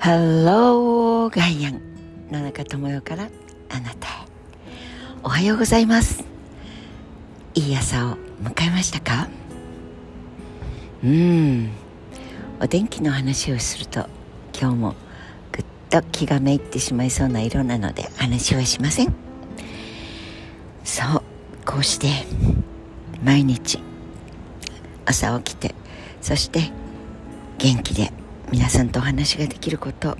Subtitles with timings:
[0.00, 1.82] ハローガイアン
[2.32, 3.28] 野中智代から
[3.68, 4.10] あなたへ。
[5.22, 6.24] おはようございます。
[7.54, 9.28] いい朝を迎えましたか？
[11.04, 11.68] うん。
[12.62, 14.08] お天気の話をすると
[14.58, 14.94] 今日も
[15.52, 19.14] ぐっと気がめいってしまいそうな色なので話はしません。
[20.82, 21.22] そう
[21.66, 22.08] こうして
[23.22, 23.78] 毎日
[25.04, 25.74] 朝起きて
[26.22, 26.70] そして
[27.58, 28.10] 元気で
[28.52, 30.18] 皆さんとお話ができること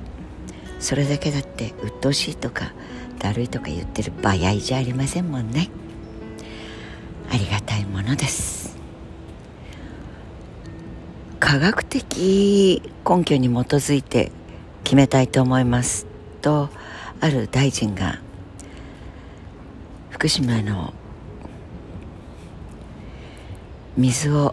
[0.78, 2.72] それだけだって鬱陶しいとか
[3.18, 5.68] だるいとか言ってる場合じゃありませんもんね。
[7.30, 8.78] ありがたいものです。
[11.38, 14.32] 科学的根拠に基づいて
[14.84, 16.06] 決めたいと思います
[16.40, 16.70] と
[17.20, 18.20] ある大臣が
[20.10, 20.94] 福島の
[23.96, 24.52] 水を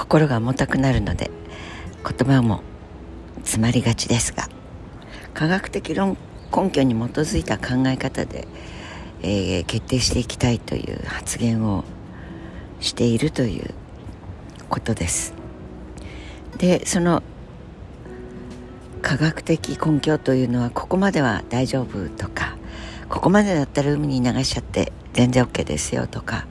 [0.00, 1.30] 心が重たくなるので
[2.02, 2.62] 言葉も
[3.42, 4.48] 詰まりがちですが
[5.34, 6.16] 科学的論
[6.54, 8.48] 根拠に基づいた考え方で、
[9.22, 11.84] えー、決定していきたいという発言を
[12.80, 13.74] しているという
[14.70, 15.34] ことです。
[16.56, 17.22] でその
[19.02, 22.56] 科学的根拠というのはここまでは大丈夫とか
[23.10, 26.46] ここまでだったら海に流しちゃって全然 OK ですよとか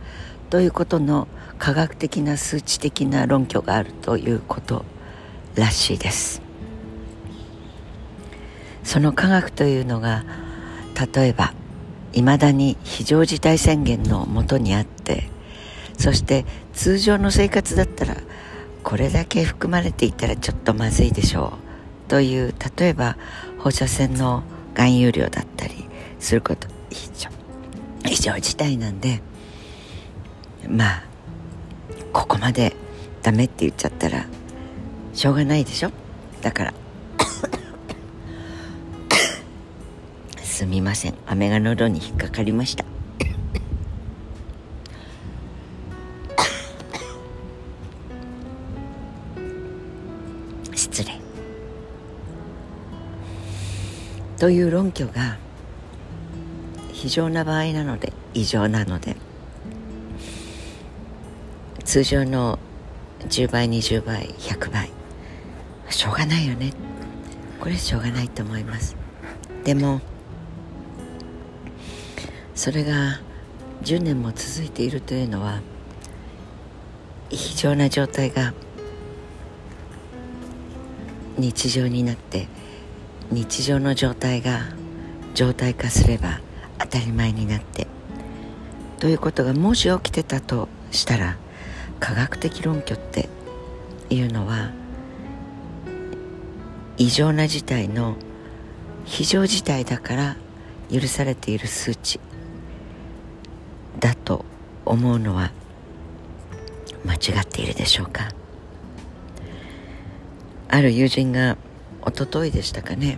[0.51, 1.27] ということの
[1.59, 4.85] 科学的な数値的な論拠があるということ
[5.55, 6.41] らしいです。
[8.83, 10.23] その科学というのが
[11.13, 11.53] 例えば
[12.13, 15.29] いまだに非常事態宣言のもとにあって
[15.97, 18.15] そして通常の生活だったら
[18.81, 21.53] これだけ含まれていたらちょっとまずいでしょ
[22.07, 22.09] う。
[22.09, 23.17] という例えば
[23.59, 24.43] 放射線の
[24.73, 25.85] 含有量だったり
[26.19, 27.29] すること非常
[28.05, 29.21] 非常事態なんで
[30.67, 31.08] まあ
[32.13, 32.75] ここまで
[33.21, 34.25] ダメって言っちゃったら
[35.13, 35.91] しょうがないでしょ？
[36.41, 36.73] だから。
[40.41, 41.15] すみません。
[41.27, 42.85] 飴が喉に引っかかりました。
[50.75, 51.19] 失礼。
[54.37, 55.37] という論拠が
[56.93, 59.15] 非常な場合なので異常なので。
[61.89, 62.59] 通常の
[63.21, 64.91] 10倍20倍100倍。
[65.89, 66.71] しょうがないよね。
[67.59, 68.95] これしょうがないと思います。
[69.63, 69.99] でも
[72.53, 73.19] それが
[73.81, 75.61] 10年も続いているというのは
[77.31, 78.53] 非常な状態が
[81.39, 82.47] 日常になって
[83.31, 84.59] 日常の状態が
[85.33, 86.39] 状態化すれば
[86.77, 87.87] 当たり前になって。
[88.99, 91.37] ということがもし起きてたとしたら
[91.99, 93.29] 科学的論拠って
[94.09, 94.71] いうのは
[96.97, 98.15] 異常な事態の
[99.05, 100.35] 非常事態だから
[100.91, 102.19] 許されている数値
[103.99, 104.45] だと
[104.85, 105.51] 思うのは
[107.05, 108.29] 間違っているでしょうか？
[110.67, 111.57] ある友人が
[112.01, 113.17] おとといでしたかね。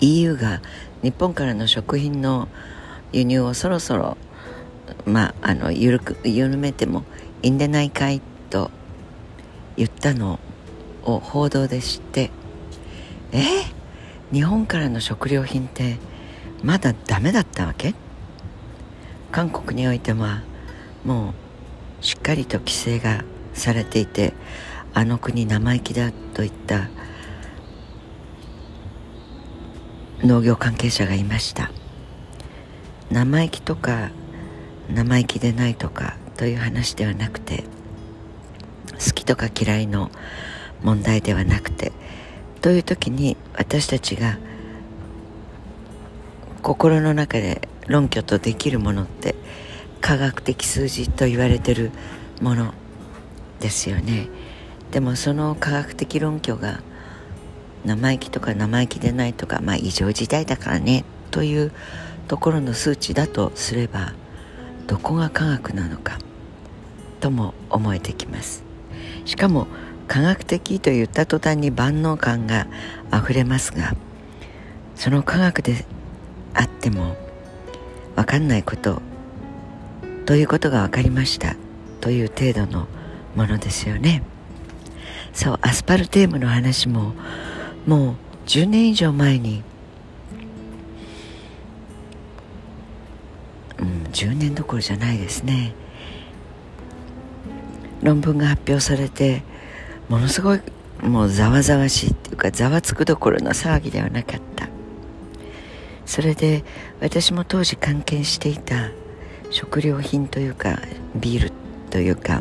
[0.00, 0.60] EU が
[1.02, 2.48] 日本からの食品の
[3.12, 4.16] 輸入をそろそろ
[5.04, 7.04] まああの緩く緩めても
[7.42, 8.20] いいんでないかい
[8.50, 8.70] と
[9.76, 10.40] 言ったの
[11.04, 12.30] を報道で知って
[13.32, 13.42] え
[14.32, 15.98] 日本からの食料品って
[16.62, 17.94] まだダメだったわけ？
[19.30, 20.42] 韓国においては
[21.04, 21.34] も
[22.00, 24.32] うしっかりと規制がされていて
[24.94, 26.88] あの国生意気だといった
[30.22, 31.70] 農業関係者がいました。
[33.10, 34.10] 生意気とか
[34.90, 37.64] 生意気でないとかという話ではなくて
[38.92, 40.10] 好きとか嫌いの
[40.82, 41.92] 問題ではなくて
[42.60, 44.38] という時に私たちが
[46.62, 49.34] 心の中で論拠とできるものって
[50.00, 51.92] 科学的数字と言われてる
[52.40, 52.74] もの
[53.60, 54.28] ですよね。
[54.90, 56.80] でもその科学的論拠が
[57.84, 61.72] 生意気とか生意気でないとかまあ異常事態だからねという
[62.28, 64.14] ところの数値だとすれば
[64.86, 66.18] どこが科学なのか
[67.20, 68.64] とも思えてきます。
[69.24, 69.66] しかも
[70.06, 72.66] 科学的と言った途端に万能感が
[73.10, 73.94] あふれますが
[74.94, 75.84] その科学で
[76.54, 77.16] あっても
[78.14, 79.02] 分かんないこと
[80.24, 81.56] ということが分かりました
[82.00, 82.86] という程度の
[83.34, 84.22] ものですよね。
[85.32, 87.12] そうアスパルテームの話も
[87.86, 88.14] もう
[88.46, 89.62] 10年以上前に
[94.16, 95.74] 10年どころじゃないですね。
[98.02, 99.42] 論文が発表されて
[100.08, 100.60] ものすごい
[101.02, 104.70] もうざわざわしいっていうかざわつくどころの騒ぎではなかった。
[106.06, 106.64] それで
[107.00, 108.90] 私も当時関係していた
[109.50, 110.80] 食料品というか
[111.14, 111.52] ビール
[111.90, 112.40] というか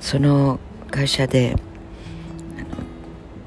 [0.00, 0.60] その
[0.90, 1.56] 会社で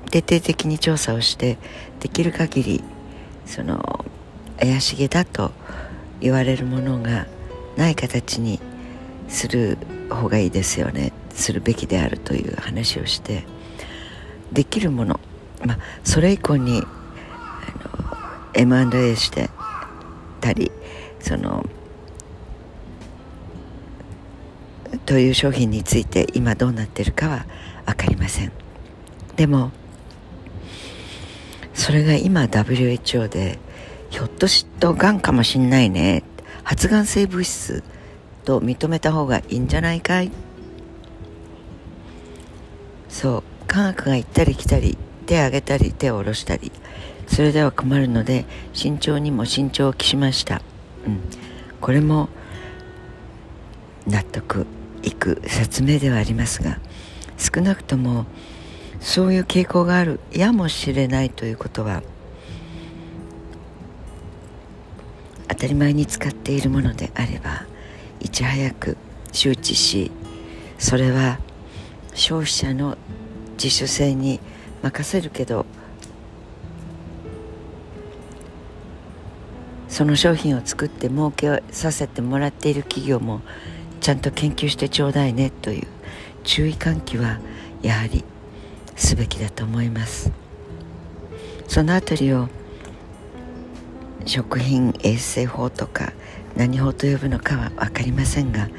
[0.10, 1.60] 徹底的に調査をして
[2.00, 2.84] できる限り
[3.46, 4.06] その
[4.60, 5.52] 怪しげだと
[6.20, 7.28] 言われるものが
[7.78, 8.60] ない形に
[9.28, 9.78] する
[10.10, 11.14] 方がいいですよね。
[11.34, 13.46] するべきであるという話をして
[14.52, 15.20] できるもの、
[15.66, 16.84] まあ、それ以降に
[18.54, 19.50] M&A して
[20.40, 20.72] たり
[21.20, 21.66] その
[25.06, 27.46] という商品について今どうなってるかは
[27.86, 28.52] 分かりません。
[29.36, 29.72] でも
[31.74, 33.60] それが今 WHO で
[34.12, 36.24] ひょっとしとがんかもしんないね。
[36.64, 37.84] 発がん性物質
[38.46, 40.32] と認めた方がいいんじゃないかい？
[43.10, 46.72] そう科学が行ったり来たり手を挙げたり手を下ろしたり
[47.28, 50.62] それでは困るので慎重にも慎重を期しました、
[51.08, 51.20] うん、
[51.80, 52.30] これも
[54.08, 54.68] 納得
[55.04, 56.80] いく説明ではありますが
[57.38, 58.26] 少なくとも
[59.00, 62.04] そういう傾向があるやもしれないということは
[65.48, 67.66] 当たり前に使っているものであれば
[68.20, 68.98] いち早く
[69.32, 70.12] 周知し
[70.78, 71.40] それは
[72.14, 72.98] 消費者の
[73.54, 74.40] 自主性に
[74.82, 75.66] 任せるけど
[79.88, 83.42] その商品を作って儲けさせてもらっている企業も
[84.02, 85.88] ちゃんと研究してちょうだいねという
[86.44, 87.40] 注意喚起は
[87.82, 88.24] やはり
[88.96, 90.32] すべきだと思います。
[91.68, 92.50] そのあたりを
[94.26, 96.14] 食品衛生法とか
[96.56, 98.70] 何法と呼ぶのかは分かりませんが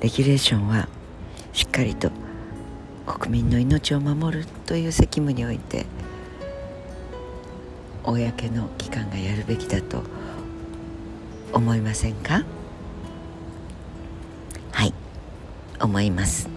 [0.00, 0.88] レギュレーションは
[1.52, 2.10] しっかりと
[3.06, 5.86] 国民の命を守るという責務において
[8.04, 10.02] 公の機関がやるべきだと
[11.52, 12.44] 思いませんか？
[14.72, 14.94] はい
[15.80, 16.48] 思います。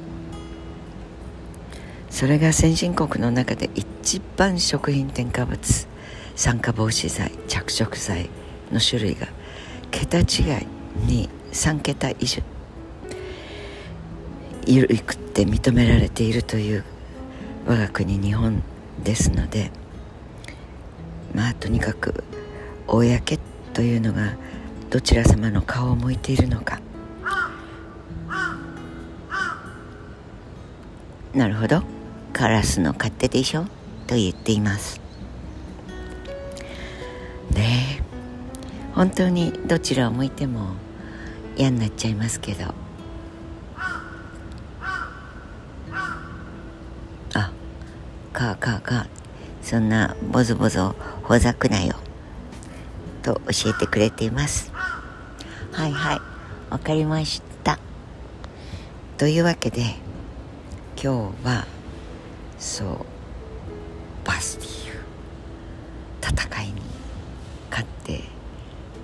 [2.09, 5.87] それが先進国の中で一番食品添加物
[6.35, 8.29] 酸化防止剤着色剤
[8.71, 9.27] の種類が
[9.91, 10.25] 桁違い
[11.07, 12.43] に3桁以上
[14.67, 16.83] 緩くって認められているという
[17.65, 18.61] 我が国日本
[19.03, 19.71] ですので
[21.33, 22.23] まあとにかく
[22.87, 23.39] 公
[23.73, 24.35] というのが
[24.89, 26.79] どちら様の顔を向いているのか。
[31.33, 31.83] なるほど。
[32.31, 33.65] カラスの勝手でしょ？
[34.07, 35.01] と言っています。
[37.55, 37.99] ね。
[37.99, 38.03] え
[38.93, 40.75] 本当にどちらを向いても
[41.57, 42.73] 嫌になっちゃいますけど。
[47.33, 47.51] あ
[48.33, 49.07] かあかあかあ。
[49.61, 51.95] そんなボゾボゾほざくなよ。
[53.23, 54.71] と教えてくれています。
[55.71, 56.21] はいはい。
[56.69, 57.79] わかりました。
[59.17, 59.81] というわけで
[61.01, 61.65] 今日は
[62.59, 63.14] そう。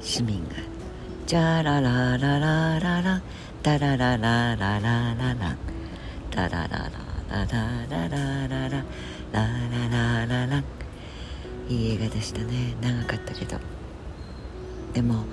[0.02, 0.56] 市民が
[1.32, 3.22] 「ジャララララララ。
[3.64, 5.56] タラララララララ。
[6.30, 6.92] タラララ
[7.30, 8.84] ラララララ。
[9.32, 10.64] ララララララ。
[11.70, 12.76] いい映画でしたね。
[12.82, 13.58] 長かったけど。
[14.94, 15.24] でも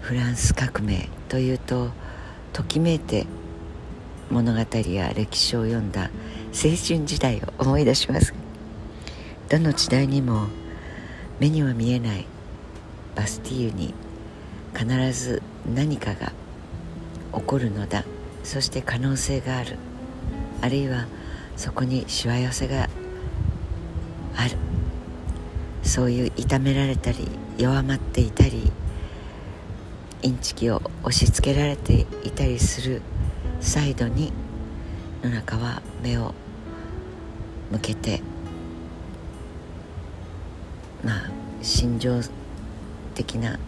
[0.00, 1.90] フランス革命というと
[2.52, 3.26] ときめいて
[4.30, 6.02] 物語や歴史を読んだ
[6.52, 8.43] 青春時代を思い出します。
[9.54, 10.48] どの時代にも
[11.38, 12.26] 目には見えない
[13.14, 13.94] バスティーユに
[14.76, 15.42] 必ず
[15.72, 16.32] 何かが
[17.32, 18.02] 起こるのだ
[18.42, 19.76] そして可能性がある
[20.60, 21.06] あるいは
[21.56, 22.88] そこにしわ寄せが
[24.36, 24.56] ある。
[25.84, 28.72] そういう痛められたり弱まっていたり
[30.22, 33.02] インチキを押し付けられていたりする
[33.60, 34.32] サイドに
[35.22, 36.34] 野中は目を
[37.70, 38.20] 向けて
[41.04, 41.30] まあ
[41.62, 42.20] 心情
[43.14, 43.58] 的な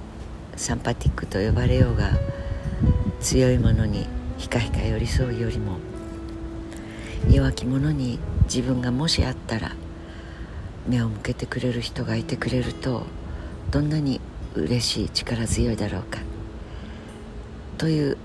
[0.56, 2.10] サンパティックと呼ばれようが
[3.20, 4.06] 強いものに
[4.38, 5.78] ひかひか寄り添うよりも
[7.30, 9.72] 弱き者に自分がもしあったら
[10.86, 13.04] 目を向けてくれる人がいてくれると
[13.70, 14.20] どんなに
[14.54, 16.20] 嬉しい力強いだろうか
[17.78, 18.16] という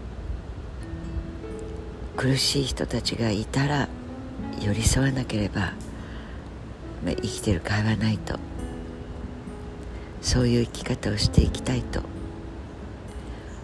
[2.15, 3.89] 苦しい人たちがいたら
[4.61, 5.73] 寄り添わなければ、
[7.03, 8.50] まあ、生きてる甲斐はないと。
[10.21, 12.01] そういう生き方をしていきたいと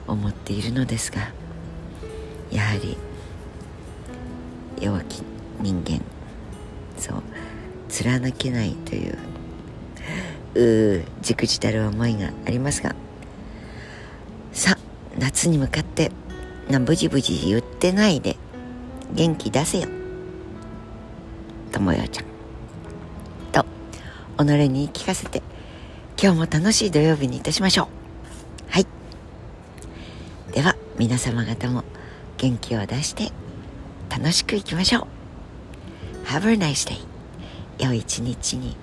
[0.07, 1.29] 思っているのですが
[2.51, 2.97] やはり
[4.81, 5.21] 弱き
[5.61, 6.01] 人間
[6.97, 7.23] そう
[7.89, 9.17] 貫けないという
[10.99, 12.95] うじくじたる思いがありますが
[14.51, 14.77] さ
[15.17, 16.11] 夏に向かって
[16.69, 18.37] なブジブジ言ってないで
[19.13, 19.87] 元気出せよ
[21.71, 22.25] ともよちゃん。
[23.51, 23.65] と
[24.37, 25.41] 己に言い聞かせて
[26.19, 27.87] 今日も楽しい土曜日にいたしましょう。
[28.71, 28.87] はい。
[30.51, 31.83] では皆様方も
[32.37, 33.31] 元気を出して
[34.09, 36.25] 楽しくいきましょう。
[36.25, 37.05] Have a nice day
[37.77, 38.75] 良い一日に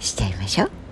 [0.00, 0.85] しちゃいましょう。